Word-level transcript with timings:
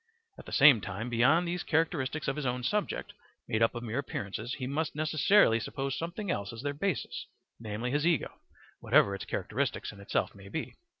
At 0.39 0.47
the 0.47 0.51
same 0.51 0.81
time 0.81 1.11
beyond 1.11 1.47
these 1.47 1.61
characteristics 1.61 2.27
of 2.27 2.35
his 2.35 2.45
own 2.47 2.63
subject, 2.63 3.13
made 3.47 3.61
up 3.61 3.75
of 3.75 3.83
mere 3.83 3.99
appearances, 3.99 4.55
he 4.55 4.65
must 4.65 4.95
necessarily 4.95 5.59
suppose 5.59 5.95
something 5.95 6.31
else 6.31 6.51
as 6.51 6.63
their 6.63 6.73
basis, 6.73 7.27
namely, 7.59 7.91
his 7.91 8.07
ego, 8.07 8.39
whatever 8.79 9.13
its 9.13 9.25
characteristics 9.25 9.91
in 9.91 9.99
itself 9.99 10.33
may 10.33 10.49
be. 10.49 10.73